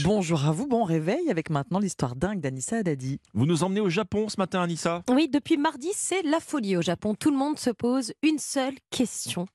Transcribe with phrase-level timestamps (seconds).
[0.00, 3.20] Bonjour à vous, bon réveil avec maintenant l'histoire dingue d'Anissa Haddadi.
[3.34, 5.02] Vous nous emmenez au Japon ce matin, Anissa?
[5.10, 7.14] Oui, depuis mardi, c'est la folie au Japon.
[7.14, 9.46] Tout le monde se pose une seule question.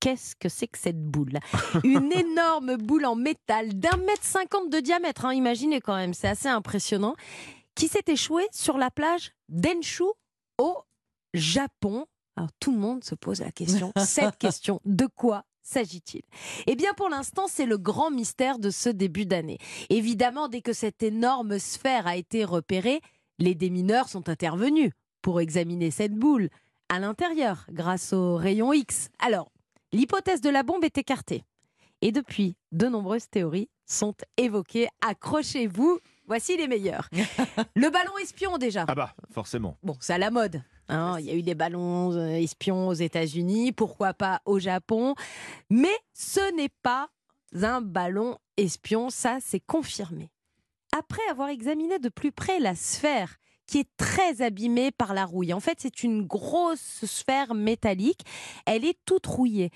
[0.00, 1.38] Qu'est-ce que c'est que cette boule?
[1.84, 6.28] Une énorme boule en métal d'un mètre cinquante de diamètre, hein, imaginez quand même, c'est
[6.28, 7.14] assez impressionnant,
[7.74, 10.04] qui s'est échouée sur la plage d'Enshu
[10.58, 10.76] au
[11.34, 12.06] Japon.
[12.36, 16.22] Alors tout le monde se pose la question, cette question, de quoi s'agit-il?
[16.66, 19.58] Eh bien, pour l'instant, c'est le grand mystère de ce début d'année.
[19.90, 23.00] Évidemment, dès que cette énorme sphère a été repérée,
[23.38, 26.48] les démineurs sont intervenus pour examiner cette boule
[26.88, 29.08] à l'intérieur grâce aux rayons X.
[29.18, 29.50] Alors,
[29.92, 31.42] l'hypothèse de la bombe est écartée.
[32.02, 34.88] Et depuis, de nombreuses théories sont évoquées.
[35.00, 37.08] Accrochez-vous, voici les meilleures.
[37.74, 38.84] Le ballon espion déjà.
[38.88, 39.76] Ah bah, forcément.
[39.82, 40.62] Bon, c'est à la mode.
[40.88, 41.16] Hein.
[41.18, 45.14] Il y a eu des ballons euh, espions aux États-Unis, pourquoi pas au Japon.
[45.70, 47.08] Mais ce n'est pas
[47.62, 50.30] un ballon espion, ça c'est confirmé.
[50.96, 55.52] Après avoir examiné de plus près la sphère, qui est très abîmée par la rouille,
[55.52, 58.24] en fait c'est une grosse sphère métallique,
[58.66, 59.70] elle est toute rouillée.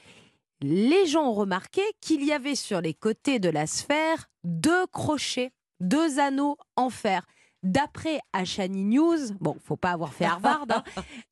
[0.61, 5.53] Les gens ont remarqué qu'il y avait sur les côtés de la sphère deux crochets,
[5.81, 7.27] deux anneaux en fer.
[7.63, 10.85] D'après Ashani News, bon, faut pas avoir fait Harvard, hein,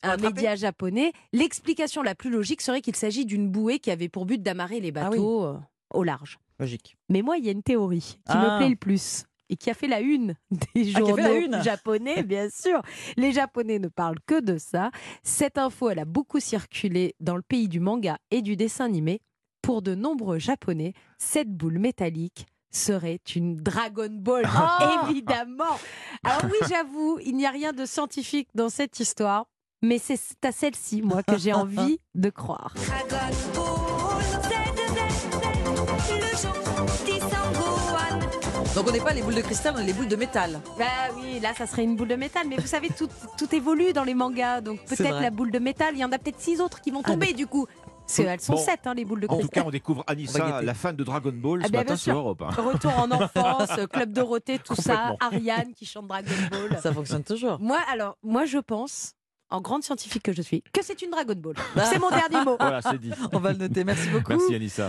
[0.02, 4.26] un média japonais, l'explication la plus logique serait qu'il s'agit d'une bouée qui avait pour
[4.26, 5.16] but d'amarrer les Ah oui.
[5.16, 5.58] bateaux euh,
[5.94, 6.38] au large.
[6.58, 6.96] Logique.
[7.08, 8.54] Mais moi, il y a une théorie qui Ah.
[8.54, 12.24] me plaît le plus et qui a fait la une des Ah, journaux une japonais,
[12.24, 12.82] bien sûr.
[13.16, 14.90] Les Japonais ne parlent que de ça.
[15.22, 19.20] Cette info, elle a beaucoup circulé dans le pays du manga et du dessin animé.
[19.62, 25.06] Pour de nombreux Japonais, cette boule métallique serait une Dragon Ball, Ah.
[25.10, 25.78] évidemment.
[26.24, 29.46] Alors oui, j'avoue, il n'y a rien de scientifique dans cette histoire,
[29.82, 32.74] mais c'est à celle-ci, moi, que j'ai envie de croire.
[38.74, 40.60] Donc on n'est pas les boules de cristal, on est les boules de métal.
[40.78, 40.84] Bah
[41.16, 42.46] oui, là, ça serait une boule de métal.
[42.46, 44.60] Mais vous savez, tout, tout évolue dans les mangas.
[44.60, 47.00] Donc peut-être la boule de métal, il y en a peut-être six autres qui vont
[47.04, 47.66] Ah, tomber du coup.
[48.06, 48.58] Parce qu'elles sont Bon.
[48.64, 49.62] sept, hein, les boules de En tout cristal.
[49.62, 52.12] cas, on découvre Anissa, la fan de Dragon Ball, Ah ce bah, matin bien sur
[52.12, 52.18] sûr.
[52.20, 52.42] Europe.
[52.42, 52.50] hein.
[52.62, 55.16] Retour en enfance, Club Dorothée, tout ça.
[55.20, 56.78] Ariane qui chante Dragon Ball.
[56.80, 57.58] Ça fonctionne toujours.
[57.60, 59.12] Moi, alors, moi, je pense,
[59.50, 61.54] en grande scientifique que je suis, que c'est une Dragon Ball.
[61.76, 61.84] Ah.
[61.84, 62.56] C'est mon dernier mot.
[62.58, 63.10] Voilà, c'est dit.
[63.32, 63.84] On va le noter.
[63.84, 64.30] Merci beaucoup.
[64.32, 64.84] Merci Anissa.